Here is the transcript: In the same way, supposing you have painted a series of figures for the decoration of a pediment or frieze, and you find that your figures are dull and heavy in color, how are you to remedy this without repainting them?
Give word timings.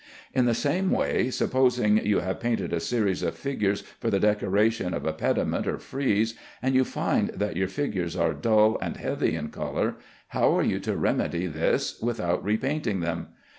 In 0.33 0.45
the 0.45 0.55
same 0.55 0.89
way, 0.89 1.29
supposing 1.29 2.03
you 2.03 2.21
have 2.21 2.39
painted 2.39 2.73
a 2.73 2.79
series 2.79 3.21
of 3.21 3.35
figures 3.37 3.81
for 3.99 4.09
the 4.09 4.19
decoration 4.19 4.95
of 4.95 5.05
a 5.05 5.13
pediment 5.13 5.67
or 5.67 5.77
frieze, 5.77 6.33
and 6.59 6.73
you 6.73 6.83
find 6.83 7.29
that 7.35 7.55
your 7.55 7.67
figures 7.67 8.15
are 8.15 8.33
dull 8.33 8.79
and 8.81 8.97
heavy 8.97 9.35
in 9.35 9.49
color, 9.49 9.97
how 10.29 10.57
are 10.57 10.63
you 10.63 10.79
to 10.79 10.95
remedy 10.97 11.45
this 11.45 12.01
without 12.01 12.43
repainting 12.43 13.01
them? 13.01 13.27